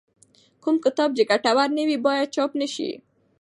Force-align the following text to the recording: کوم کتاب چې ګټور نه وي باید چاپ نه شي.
کوم 0.63 0.75
کتاب 0.85 1.09
چې 1.17 1.23
ګټور 1.31 1.69
نه 1.77 1.83
وي 1.87 1.97
باید 2.07 2.27
چاپ 2.35 2.51
نه 2.61 2.67
شي. 2.73 2.89